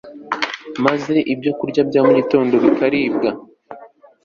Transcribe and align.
maze 0.85 1.15
ibyokurya 1.33 1.81
bya 1.89 2.01
mugitondo 2.05 2.55
bikaribwa 2.63 3.29